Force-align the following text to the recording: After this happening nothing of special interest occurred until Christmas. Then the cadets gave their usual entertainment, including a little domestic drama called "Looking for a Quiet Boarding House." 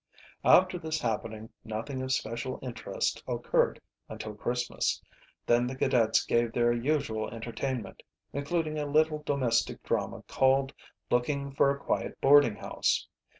After 0.43 0.79
this 0.79 0.99
happening 0.99 1.51
nothing 1.63 2.01
of 2.01 2.11
special 2.11 2.57
interest 2.63 3.21
occurred 3.27 3.79
until 4.09 4.33
Christmas. 4.33 4.99
Then 5.45 5.67
the 5.67 5.75
cadets 5.75 6.25
gave 6.25 6.53
their 6.53 6.73
usual 6.73 7.29
entertainment, 7.29 8.01
including 8.33 8.79
a 8.79 8.87
little 8.87 9.21
domestic 9.27 9.83
drama 9.83 10.23
called 10.27 10.73
"Looking 11.11 11.51
for 11.51 11.69
a 11.69 11.77
Quiet 11.77 12.19
Boarding 12.19 12.55
House." 12.55 13.05